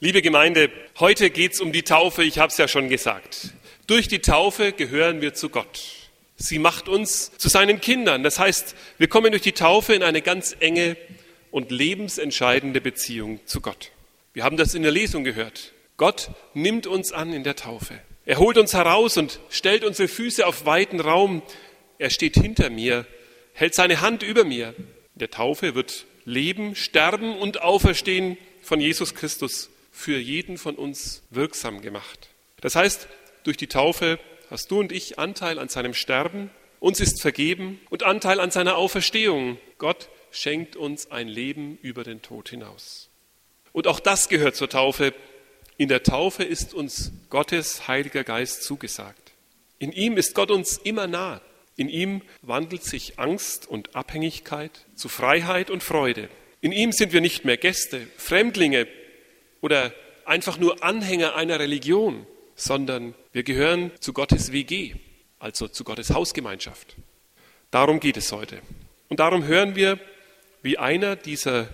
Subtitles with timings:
[0.00, 0.70] Liebe Gemeinde,
[1.00, 3.48] heute geht es um die Taufe, ich habe es ja schon gesagt.
[3.88, 5.82] Durch die Taufe gehören wir zu Gott.
[6.36, 8.22] Sie macht uns zu seinen Kindern.
[8.22, 10.96] Das heißt, wir kommen durch die Taufe in eine ganz enge
[11.50, 13.90] und lebensentscheidende Beziehung zu Gott.
[14.34, 15.72] Wir haben das in der Lesung gehört.
[15.96, 17.98] Gott nimmt uns an in der Taufe.
[18.24, 21.42] Er holt uns heraus und stellt unsere Füße auf weiten Raum.
[21.98, 23.04] Er steht hinter mir,
[23.52, 24.76] hält seine Hand über mir.
[24.78, 31.24] In der Taufe wird Leben, Sterben und Auferstehen von Jesus Christus für jeden von uns
[31.30, 32.28] wirksam gemacht.
[32.60, 33.08] Das heißt,
[33.42, 38.04] durch die Taufe hast du und ich Anteil an seinem Sterben, uns ist vergeben und
[38.04, 39.58] Anteil an seiner Auferstehung.
[39.78, 43.10] Gott schenkt uns ein Leben über den Tod hinaus.
[43.72, 45.12] Und auch das gehört zur Taufe.
[45.78, 49.32] In der Taufe ist uns Gottes Heiliger Geist zugesagt.
[49.80, 51.40] In ihm ist Gott uns immer nah.
[51.76, 56.28] In ihm wandelt sich Angst und Abhängigkeit zu Freiheit und Freude.
[56.60, 58.86] In ihm sind wir nicht mehr Gäste, Fremdlinge,
[59.60, 59.92] oder
[60.24, 64.94] einfach nur Anhänger einer Religion, sondern wir gehören zu Gottes WG,
[65.38, 66.96] also zu Gottes Hausgemeinschaft.
[67.70, 68.60] Darum geht es heute.
[69.08, 69.98] Und darum hören wir,
[70.62, 71.68] wie einer dieser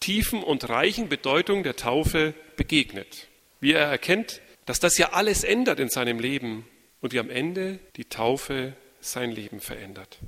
[0.00, 3.28] tiefen und reichen Bedeutung der Taufe begegnet.
[3.60, 6.66] Wie er erkennt, dass das ja alles ändert in seinem Leben
[7.00, 10.18] und wie am Ende die Taufe sein Leben verändert.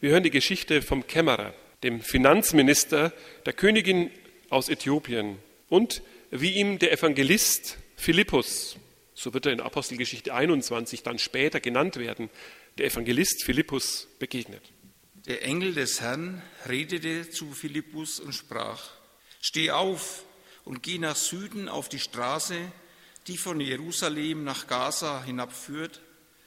[0.00, 3.12] Wir hören die Geschichte vom Kämmerer, dem Finanzminister
[3.44, 4.10] der Königin
[4.48, 8.76] aus Äthiopien und wie ihm der Evangelist Philippus,
[9.14, 12.30] so wird er in Apostelgeschichte 21 dann später genannt werden,
[12.76, 14.62] der Evangelist Philippus begegnet.
[15.26, 18.90] Der Engel des Herrn redete zu Philippus und sprach,
[19.40, 20.24] Steh auf
[20.64, 22.56] und geh nach Süden auf die Straße,
[23.26, 26.00] die von Jerusalem nach Gaza hinabführt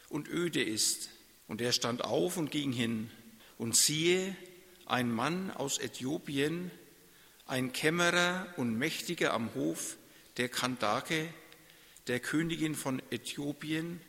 [0.10, 1.10] und öde ist.
[1.48, 3.10] Und er stand auf und ging hin.
[3.58, 4.36] Und siehe,
[4.86, 6.72] ein Mann aus Äthiopien,
[7.52, 9.98] ein Kämmerer und Mächtiger am Hof
[10.38, 11.34] der Kandake,
[12.08, 14.00] der Königin von Äthiopien,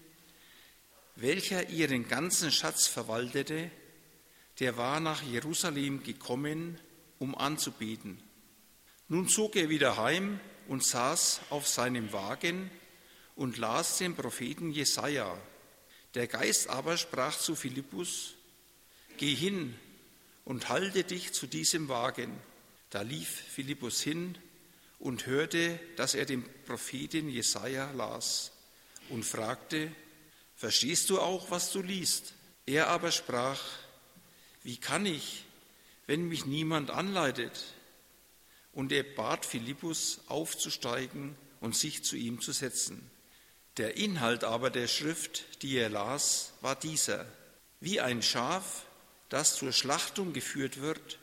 [1.16, 3.68] welcher ihren ganzen Schatz verwaltete,
[4.60, 6.78] der war nach Jerusalem gekommen,
[7.18, 8.22] um anzubeten.
[9.08, 10.38] Nun zog er wieder heim
[10.68, 12.70] und saß auf seinem Wagen
[13.34, 15.36] und las den Propheten Jesaja.
[16.14, 18.34] Der Geist aber sprach zu Philippus:
[19.16, 19.74] Geh hin
[20.44, 22.30] und halte dich zu diesem Wagen.
[22.92, 24.36] Da lief Philippus hin
[24.98, 28.52] und hörte, dass er den Propheten Jesaja las
[29.08, 29.90] und fragte:
[30.56, 32.34] Verstehst du auch, was du liest?
[32.66, 33.58] Er aber sprach:
[34.62, 35.44] Wie kann ich,
[36.06, 37.64] wenn mich niemand anleitet?
[38.74, 43.10] Und er bat Philippus aufzusteigen und sich zu ihm zu setzen.
[43.78, 47.24] Der Inhalt aber der Schrift, die er las, war dieser:
[47.80, 48.84] Wie ein Schaf,
[49.30, 51.18] das zur Schlachtung geführt wird,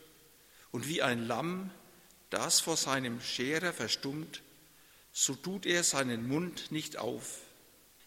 [0.72, 1.72] und wie ein Lamm,
[2.30, 4.42] das vor seinem Scherer verstummt,
[5.12, 7.40] so tut er seinen Mund nicht auf.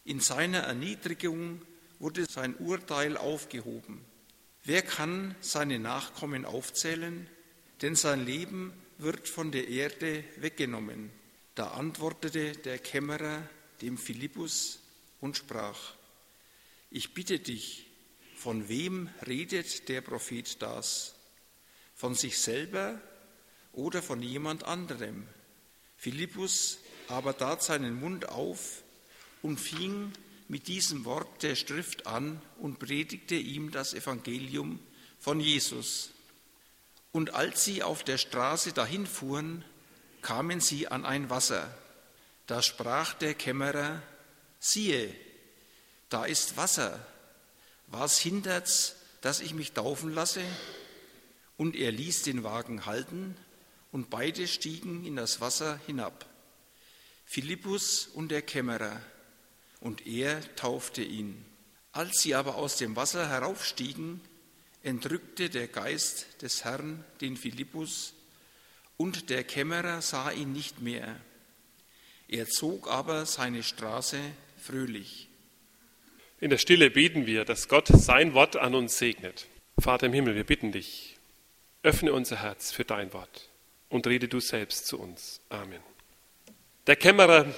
[0.04, 1.62] In seiner Erniedrigung
[1.98, 4.04] wurde sein Urteil aufgehoben.
[4.64, 7.28] Wer kann seine Nachkommen aufzählen?
[7.80, 11.10] Denn sein Leben wird von der Erde weggenommen.
[11.54, 13.48] Da antwortete der Kämmerer
[13.80, 14.78] dem Philippus
[15.20, 15.94] und sprach,
[16.90, 17.86] ich bitte dich,
[18.36, 21.14] von wem redet der Prophet das?
[22.02, 23.00] Von sich selber
[23.72, 25.24] oder von jemand anderem.
[25.96, 28.82] Philippus aber tat seinen Mund auf
[29.40, 30.10] und fing
[30.48, 34.80] mit diesem Wort der Schrift an und predigte ihm das Evangelium
[35.20, 36.10] von Jesus.
[37.12, 39.64] Und als sie auf der Straße dahin fuhren,
[40.22, 41.72] kamen sie an ein Wasser.
[42.48, 44.02] Da sprach der Kämmerer,
[44.58, 45.14] siehe,
[46.08, 46.98] da ist Wasser.
[47.86, 50.42] Was hindert's, dass ich mich taufen lasse?
[51.62, 53.36] Und er ließ den Wagen halten,
[53.92, 56.26] und beide stiegen in das Wasser hinab,
[57.24, 59.00] Philippus und der Kämmerer,
[59.78, 61.44] und er taufte ihn.
[61.92, 64.20] Als sie aber aus dem Wasser heraufstiegen,
[64.82, 68.14] entrückte der Geist des Herrn den Philippus,
[68.96, 71.14] und der Kämmerer sah ihn nicht mehr.
[72.26, 74.18] Er zog aber seine Straße
[74.60, 75.28] fröhlich.
[76.40, 79.46] In der Stille beten wir, dass Gott sein Wort an uns segnet.
[79.78, 81.11] Vater im Himmel, wir bitten dich,
[81.84, 83.50] Öffne unser Herz für dein Wort
[83.88, 85.40] und rede du selbst zu uns.
[85.48, 85.80] Amen.
[86.86, 87.52] Der Kämmerer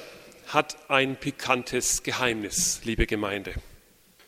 [0.47, 3.55] hat ein pikantes Geheimnis, liebe Gemeinde.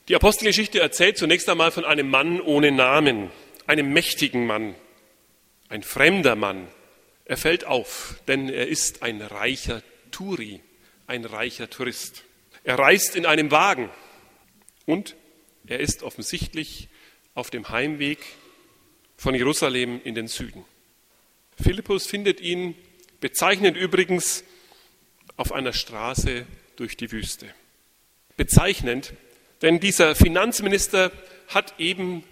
[0.09, 3.31] Die Apostelgeschichte erzählt zunächst einmal von einem Mann ohne Namen,
[3.67, 4.75] einem mächtigen Mann,
[5.71, 6.69] ein fremder Mann.
[7.25, 10.61] Er fällt auf, denn er ist ein reicher Turi,
[11.07, 12.25] ein reicher Tourist.
[12.65, 13.91] Er reist in einem Wagen
[14.85, 15.17] und
[15.67, 16.89] er ist offensichtlich
[17.35, 18.19] auf dem Heimweg
[19.17, 20.65] von Jerusalem in den Süden.
[21.61, 22.75] Philippus findet ihn,
[23.21, 24.45] bezeichnend übrigens,
[25.37, 26.47] auf einer Straße
[26.77, 27.47] durch die Wüste.
[28.37, 29.15] Bezeichnend,
[29.63, 31.11] denn dieser Finanzminister
[31.49, 32.25] hat eben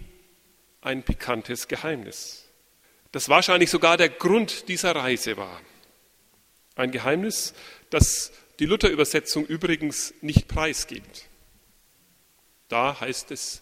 [0.81, 2.47] ein pikantes Geheimnis,
[3.11, 5.61] das wahrscheinlich sogar der Grund dieser Reise war.
[6.75, 7.53] Ein Geheimnis,
[7.89, 11.25] das die Luther-Übersetzung übrigens nicht preisgibt.
[12.67, 13.61] Da heißt es,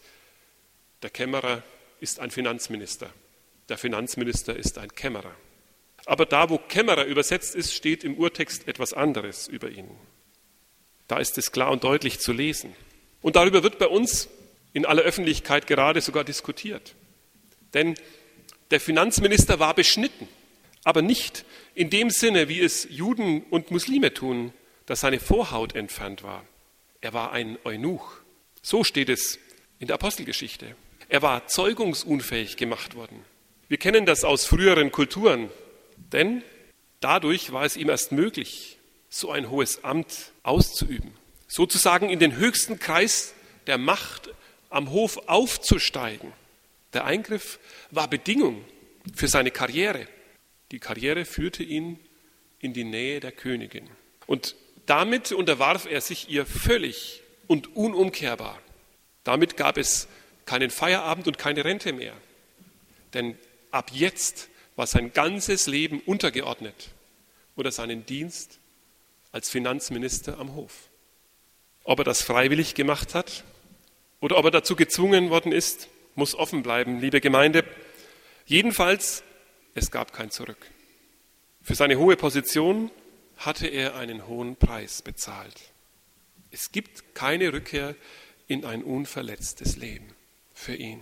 [1.02, 1.64] der Kämmerer
[2.04, 3.10] ist ein Finanzminister.
[3.70, 5.34] Der Finanzminister ist ein Kämmerer.
[6.06, 9.90] Aber da, wo Kämmerer übersetzt ist, steht im Urtext etwas anderes über ihn.
[11.08, 12.76] Da ist es klar und deutlich zu lesen.
[13.22, 14.28] Und darüber wird bei uns
[14.74, 16.94] in aller Öffentlichkeit gerade sogar diskutiert.
[17.74, 17.96] Denn
[18.70, 20.28] der Finanzminister war beschnitten,
[20.84, 24.52] aber nicht in dem Sinne, wie es Juden und Muslime tun,
[24.88, 26.44] dass seine Vorhaut entfernt war.
[27.00, 28.18] Er war ein Eunuch.
[28.62, 29.40] So steht es
[29.80, 30.76] in der Apostelgeschichte.
[31.10, 33.24] Er war zeugungsunfähig gemacht worden.
[33.68, 35.50] Wir kennen das aus früheren Kulturen,
[35.98, 36.44] denn
[37.00, 38.78] dadurch war es ihm erst möglich,
[39.10, 41.12] so ein hohes Amt auszuüben,
[41.48, 43.34] sozusagen in den höchsten Kreis
[43.68, 44.30] der Macht
[44.70, 46.32] am Hof aufzusteigen.
[46.94, 47.60] Der Eingriff
[47.92, 48.64] war Bedingung
[49.16, 50.08] für seine Karriere.
[50.72, 52.00] Die Karriere führte ihn
[52.60, 53.90] in die Nähe der Königin.
[54.26, 58.60] Und damit unterwarf er sich ihr völlig und unumkehrbar.
[59.24, 60.08] Damit gab es
[60.46, 62.14] keinen Feierabend und keine Rente mehr.
[63.14, 63.38] Denn
[63.72, 66.90] ab jetzt war sein ganzes Leben untergeordnet
[67.56, 68.60] oder seinen Dienst
[69.32, 70.90] als Finanzminister am Hof.
[71.84, 73.44] Ob er das freiwillig gemacht hat
[74.20, 77.64] oder ob er dazu gezwungen worden ist, muss offen bleiben, liebe Gemeinde.
[78.46, 79.24] Jedenfalls,
[79.76, 80.70] es gab kein Zurück.
[81.62, 82.92] Für seine hohe Position
[83.38, 85.60] hatte er einen hohen Preis bezahlt.
[86.52, 87.96] Es gibt keine Rückkehr
[88.48, 90.13] in ein unverletztes Leben
[90.64, 91.02] für ihn.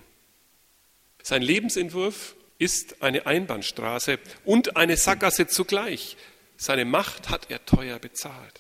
[1.23, 6.17] Sein Lebensentwurf ist eine Einbahnstraße und eine Sackgasse zugleich.
[6.57, 8.59] Seine Macht hat er teuer bezahlt.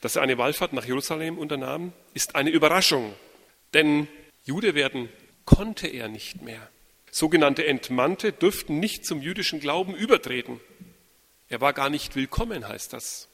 [0.00, 3.14] Dass er eine Wallfahrt nach Jerusalem unternahm, ist eine Überraschung,
[3.74, 4.08] denn
[4.44, 5.10] Jude werden
[5.44, 6.70] konnte er nicht mehr.
[7.10, 10.60] Sogenannte Entmannte dürften nicht zum jüdischen Glauben übertreten.
[11.48, 13.28] Er war gar nicht willkommen, heißt das.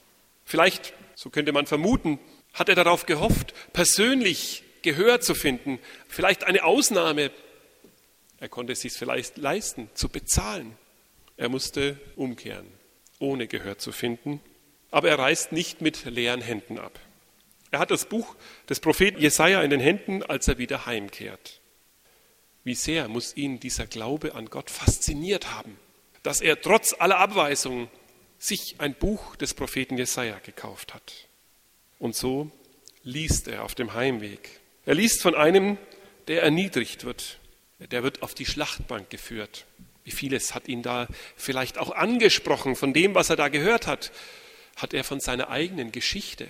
[0.45, 2.19] Vielleicht, so könnte man vermuten,
[2.55, 5.79] hat er darauf gehofft, persönlich Gehör zu finden,
[6.09, 7.31] vielleicht eine Ausnahme
[8.39, 10.77] er konnte es sich vielleicht leisten, zu bezahlen.
[11.37, 12.67] Er musste umkehren,
[13.19, 14.41] ohne Gehör zu finden.
[14.91, 16.99] Aber er reist nicht mit leeren Händen ab.
[17.71, 18.37] Er hat das Buch
[18.69, 21.61] des Propheten Jesaja in den Händen, als er wieder heimkehrt.
[22.63, 25.79] Wie sehr muss ihn dieser Glaube an Gott fasziniert haben,
[26.23, 27.89] dass er trotz aller Abweisungen
[28.39, 31.29] sich ein Buch des Propheten Jesaja gekauft hat.
[31.99, 32.51] Und so
[33.03, 34.61] liest er auf dem Heimweg.
[34.87, 35.79] Er liest von einem,
[36.29, 37.39] der erniedrigt wird,
[37.79, 39.67] der wird auf die Schlachtbank geführt.
[40.05, 44.13] Wie vieles hat ihn da vielleicht auch angesprochen von dem, was er da gehört hat.
[44.77, 46.47] Hat er von seiner eigenen Geschichte,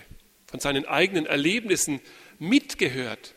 [0.46, 2.00] von seinen eigenen Erlebnissen
[2.38, 3.34] mitgehört.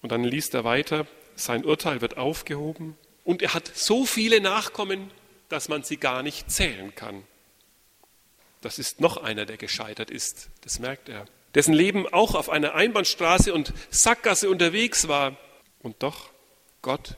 [0.00, 5.10] Und dann liest er weiter, sein Urteil wird aufgehoben und er hat so viele Nachkommen,
[5.48, 7.24] dass man sie gar nicht zählen kann.
[8.60, 11.26] Das ist noch einer, der gescheitert ist, das merkt er.
[11.54, 15.36] Dessen Leben auch auf einer Einbahnstraße und Sackgasse unterwegs war.
[15.80, 16.30] Und doch
[16.82, 17.16] Gott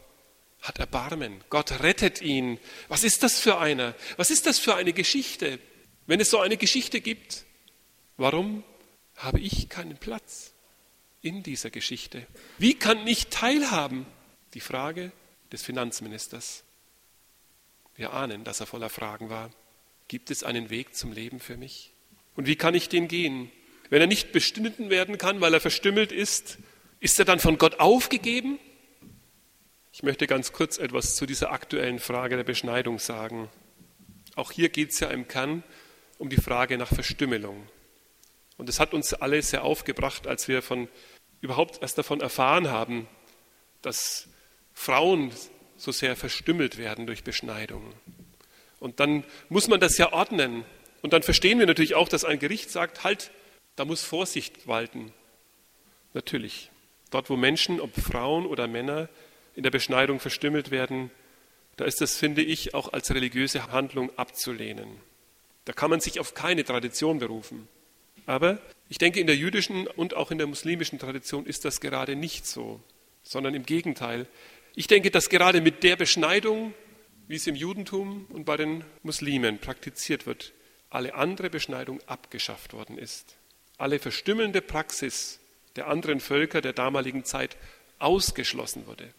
[0.60, 1.42] hat Erbarmen.
[1.48, 2.58] Gott rettet ihn.
[2.88, 3.94] Was ist das für einer?
[4.16, 5.58] Was ist das für eine Geschichte?
[6.06, 7.44] Wenn es so eine Geschichte gibt,
[8.16, 8.62] warum
[9.16, 10.52] habe ich keinen Platz
[11.22, 12.26] in dieser Geschichte?
[12.58, 14.06] Wie kann ich teilhaben?
[14.54, 15.12] Die Frage
[15.52, 16.64] des Finanzministers.
[17.94, 19.50] Wir ahnen, dass er voller Fragen war.
[20.08, 21.92] Gibt es einen Weg zum Leben für mich?
[22.36, 23.50] Und wie kann ich den gehen?
[23.90, 26.58] Wenn er nicht bestimmt werden kann, weil er verstümmelt ist,
[27.00, 28.58] ist er dann von Gott aufgegeben?
[29.92, 33.48] Ich möchte ganz kurz etwas zu dieser aktuellen Frage der Beschneidung sagen.
[34.34, 35.62] Auch hier geht es ja im Kern
[36.18, 37.68] um die Frage nach Verstümmelung.
[38.56, 40.88] Und es hat uns alle sehr aufgebracht, als wir von,
[41.40, 43.08] überhaupt erst davon erfahren haben,
[43.82, 44.28] dass
[44.72, 45.30] Frauen
[45.76, 47.92] so sehr verstümmelt werden durch Beschneidung.
[48.80, 50.64] Und dann muss man das ja ordnen.
[51.02, 53.30] Und dann verstehen wir natürlich auch, dass ein Gericht sagt, halt,
[53.76, 55.12] da muss Vorsicht walten.
[56.14, 56.70] Natürlich.
[57.10, 59.08] Dort, wo Menschen, ob Frauen oder Männer,
[59.54, 61.10] in der Beschneidung verstümmelt werden,
[61.76, 64.88] da ist das, finde ich, auch als religiöse Handlung abzulehnen.
[65.66, 67.68] Da kann man sich auf keine Tradition berufen.
[68.24, 72.16] Aber ich denke, in der jüdischen und auch in der muslimischen Tradition ist das gerade
[72.16, 72.80] nicht so,
[73.22, 74.26] sondern im Gegenteil.
[74.74, 76.74] Ich denke, dass gerade mit der Beschneidung,
[77.28, 80.52] wie es im Judentum und bei den Muslimen praktiziert wird,
[80.90, 83.36] alle andere Beschneidung abgeschafft worden ist.
[83.78, 85.38] Alle verstümmelnde Praxis
[85.76, 87.56] der anderen Völker der damaligen Zeit
[87.98, 89.12] ausgeschlossen wurde.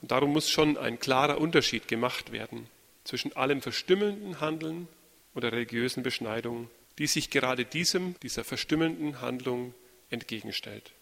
[0.00, 2.68] Und darum muss schon ein klarer Unterschied gemacht werden
[3.04, 4.88] zwischen allem verstümmelnden Handeln
[5.34, 6.68] oder religiösen Beschneidung
[6.98, 9.74] die sich gerade diesem, dieser verstümmelnden Handlung
[10.10, 10.92] entgegenstellt.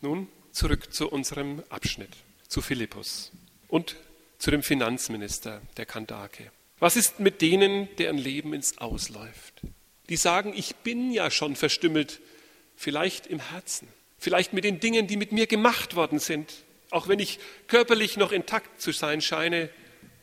[0.00, 2.10] Nun zurück zu unserem Abschnitt,
[2.48, 3.32] zu Philippus
[3.68, 3.96] und
[4.38, 6.50] zu dem Finanzminister der Kandake.
[6.78, 9.62] Was ist mit denen, deren Leben ins Ausläuft?
[10.08, 12.20] Die sagen, ich bin ja schon verstümmelt,
[12.76, 16.52] vielleicht im Herzen, vielleicht mit den Dingen, die mit mir gemacht worden sind.
[16.90, 19.70] Auch wenn ich körperlich noch intakt zu sein scheine,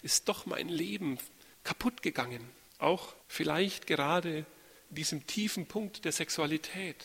[0.04, 1.18] ist doch mein Leben
[1.64, 2.42] kaputt gegangen.
[2.80, 4.46] Auch vielleicht gerade
[4.90, 6.96] in diesem tiefen Punkt der Sexualität.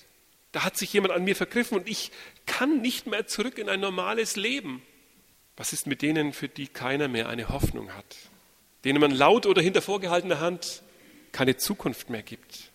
[0.52, 2.11] Da hat sich jemand an mir vergriffen und ich
[2.47, 4.83] kann nicht mehr zurück in ein normales Leben.
[5.56, 8.16] Was ist mit denen, für die keiner mehr eine Hoffnung hat?
[8.85, 10.83] Denen man laut oder hinter vorgehaltener Hand
[11.37, 12.71] keine Zukunft mehr gibt.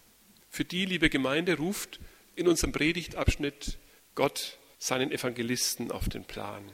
[0.52, 2.00] Für die, liebe Gemeinde, ruft
[2.36, 3.80] in unserem Predigtabschnitt
[4.14, 6.72] Gott seinen Evangelisten auf den Plan.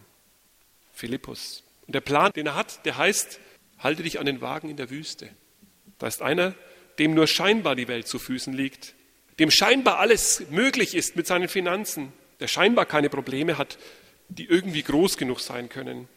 [0.91, 1.63] Philippus.
[1.85, 3.39] Und der Plan, den er hat, der heißt,
[3.79, 5.29] halte dich an den Wagen in der Wüste.
[5.97, 6.55] Da ist einer,
[6.99, 8.93] dem nur scheinbar die Welt zu Füßen liegt,
[9.39, 13.77] dem scheinbar alles möglich ist mit seinen Finanzen, der scheinbar keine Probleme hat,
[14.27, 16.09] die irgendwie groß genug sein können,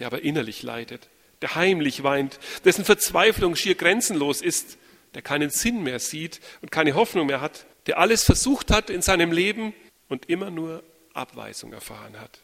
[0.00, 1.08] der aber innerlich leidet,
[1.40, 4.76] der heimlich weint, dessen Verzweiflung schier grenzenlos ist,
[5.14, 9.02] der keinen Sinn mehr sieht und keine Hoffnung mehr hat, der alles versucht hat in
[9.02, 9.74] seinem Leben
[10.08, 12.40] und immer nur Abweisung erfahren hat.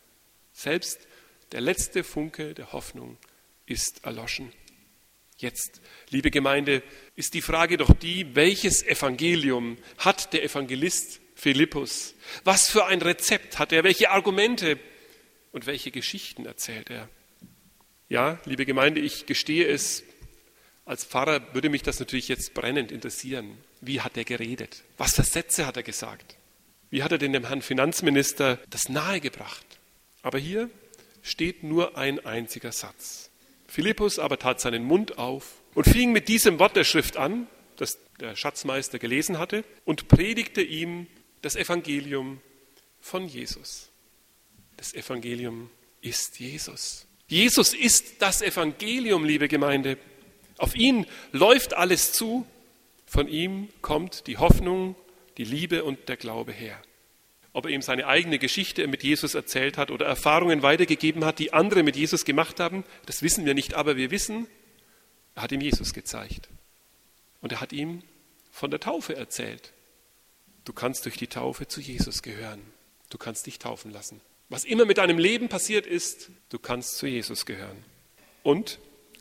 [0.52, 1.00] Selbst
[1.52, 3.16] der letzte Funke der Hoffnung
[3.66, 4.52] ist erloschen.
[5.38, 6.82] Jetzt, liebe Gemeinde,
[7.16, 12.14] ist die Frage doch die, welches Evangelium hat der Evangelist Philippus?
[12.44, 13.82] Was für ein Rezept hat er?
[13.82, 14.78] Welche Argumente
[15.52, 17.08] und welche Geschichten erzählt er?
[18.10, 20.04] Ja, liebe Gemeinde, ich gestehe es,
[20.84, 23.58] als Pfarrer würde mich das natürlich jetzt brennend interessieren.
[23.80, 24.82] Wie hat er geredet?
[24.98, 26.36] Was für Sätze hat er gesagt?
[26.90, 29.64] Wie hat er denn dem Herrn Finanzminister das nahegebracht?
[30.22, 30.68] Aber hier
[31.22, 33.30] steht nur ein einziger Satz.
[33.68, 37.46] Philippus aber tat seinen Mund auf und fing mit diesem Wort der Schrift an,
[37.76, 41.06] das der Schatzmeister gelesen hatte, und predigte ihm
[41.42, 42.40] das Evangelium
[43.00, 43.90] von Jesus.
[44.76, 45.70] Das Evangelium
[46.00, 47.06] ist Jesus.
[47.28, 49.98] Jesus ist das Evangelium, liebe Gemeinde.
[50.60, 52.46] Auf ihn läuft alles zu.
[53.06, 54.94] Von ihm kommt die Hoffnung,
[55.38, 56.80] die Liebe und der Glaube her.
[57.54, 61.54] Ob er ihm seine eigene Geschichte mit Jesus erzählt hat oder Erfahrungen weitergegeben hat, die
[61.54, 64.46] andere mit Jesus gemacht haben, das wissen wir nicht, aber wir wissen,
[65.34, 66.50] er hat ihm Jesus gezeigt.
[67.40, 68.02] Und er hat ihm
[68.52, 69.72] von der Taufe erzählt.
[70.66, 72.60] Du kannst durch die Taufe zu Jesus gehören.
[73.08, 74.20] Du kannst dich taufen lassen.
[74.50, 77.82] Was immer mit deinem Leben passiert ist, du kannst zu Jesus gehören.
[78.42, 78.78] Und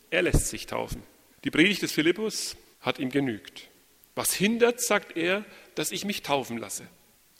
[0.09, 1.01] er lässt sich taufen.
[1.43, 3.69] Die Predigt des Philippus hat ihm genügt.
[4.15, 6.87] Was hindert, sagt er, dass ich mich taufen lasse?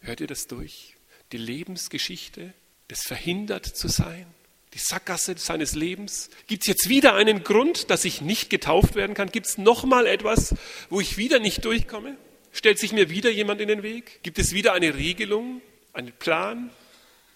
[0.02, 0.96] Hört ihr das durch?
[1.32, 2.54] Die Lebensgeschichte
[2.90, 4.26] des verhindert zu sein,
[4.74, 6.30] die Sackgasse seines Lebens.
[6.48, 9.32] Gibt es jetzt wieder einen Grund, dass ich nicht getauft werden kann?
[9.32, 10.56] Gibt es nochmal etwas,
[10.90, 12.16] wo ich wieder nicht durchkomme?
[12.52, 14.24] Stellt sich mir wieder jemand in den Weg?
[14.24, 15.62] Gibt es wieder eine Regelung,
[15.94, 16.72] einen Plan,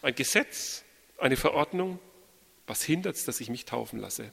[0.01, 0.83] ein Gesetz,
[1.17, 1.99] eine Verordnung?
[2.65, 4.31] Was hindert es, dass ich mich taufen lasse?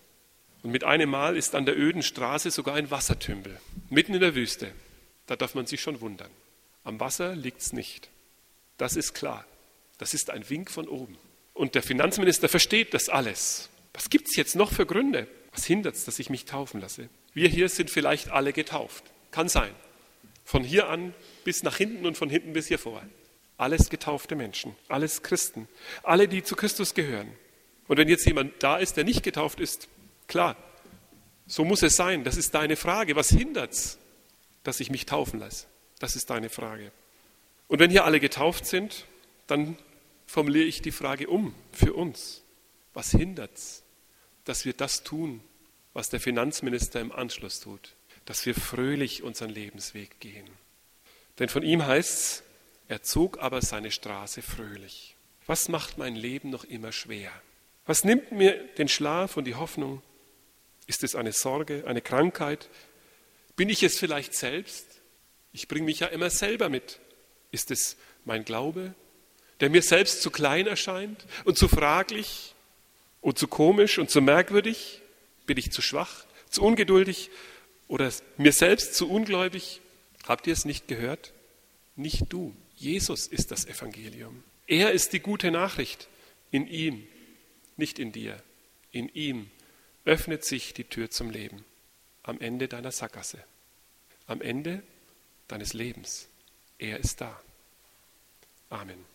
[0.63, 4.35] Und mit einem Mal ist an der öden Straße sogar ein Wassertümpel, mitten in der
[4.35, 4.73] Wüste.
[5.27, 6.31] Da darf man sich schon wundern.
[6.85, 8.09] Am Wasser liegt es nicht.
[8.77, 9.45] Das ist klar.
[9.99, 11.17] Das ist ein Wink von oben.
[11.55, 13.69] Und der Finanzminister versteht das alles.
[13.93, 15.27] Was gibt es jetzt noch für Gründe?
[15.53, 17.09] Was hindert es, dass ich mich taufen lasse?
[17.35, 19.05] Wir hier sind vielleicht alle getauft.
[19.31, 19.75] Kann sein.
[20.45, 21.15] Von hier an
[21.45, 23.03] bis nach hinten und von hinten bis hier vor.
[23.57, 25.69] Alles getaufte Menschen, alles Christen,
[26.03, 27.31] alle, die zu Christus gehören.
[27.89, 29.89] Und wenn jetzt jemand da ist, der nicht getauft ist,
[30.31, 30.57] klar,
[31.47, 32.25] so muss es sein.
[32.25, 33.17] Das ist deine Frage.
[33.17, 33.99] Was hindert es,
[34.63, 35.67] dass ich mich taufen lasse?
[35.99, 36.93] Das ist deine Frage.
[37.69, 39.05] Und wenn hier alle getauft sind,
[39.47, 39.77] dann
[40.27, 42.43] formuliere ich die Frage um für uns.
[42.95, 43.83] Was hindert es,
[44.45, 45.43] dass wir das tun,
[45.93, 47.95] was der Finanzminister im Anschluss tut,
[48.25, 50.49] dass wir fröhlich unseren Lebensweg gehen?
[51.39, 52.43] Denn von ihm heißt es,
[52.89, 55.17] er zog aber seine Straße fröhlich.
[55.47, 57.31] Was macht mein Leben noch immer schwer?
[57.87, 60.03] Was nimmt mir den Schlaf und die Hoffnung?
[60.91, 62.69] Ist es eine Sorge, eine Krankheit?
[63.55, 64.87] Bin ich es vielleicht selbst?
[65.53, 66.99] Ich bringe mich ja immer selber mit.
[67.53, 68.97] Ist es mein Glaube,
[69.61, 72.57] der mir selbst zu klein erscheint und zu fraglich
[73.21, 75.01] und zu komisch und zu merkwürdig?
[75.47, 77.31] Bin ich zu schwach, zu ungeduldig
[77.87, 79.81] oder mir selbst zu ungläubig?
[80.27, 81.33] Habt ihr es nicht gehört?
[81.95, 82.53] Nicht du.
[82.75, 84.43] Jesus ist das Evangelium.
[84.67, 86.09] Er ist die gute Nachricht.
[86.51, 87.07] In ihm,
[87.77, 88.43] nicht in dir.
[88.91, 89.53] In ihm
[90.11, 91.65] öffnet sich die Tür zum Leben.
[92.25, 93.39] Am Ende deiner Sackgasse.
[94.27, 94.83] Am Ende
[95.47, 96.27] deines Lebens.
[96.79, 97.41] Er ist da.
[98.71, 99.10] Amen.